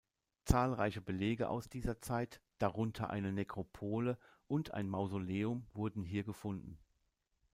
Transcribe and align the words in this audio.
Zahlreiche 0.45 0.99
Belege 0.99 1.47
aus 1.47 1.69
dieser 1.69 2.01
Zeit, 2.01 2.41
darunter 2.57 3.11
eine 3.11 3.31
Nekropole 3.31 4.17
und 4.47 4.73
ein 4.73 4.89
Mausoleum 4.89 5.67
wurden 5.75 6.03
hier 6.05 6.23
gefunden. 6.23 6.79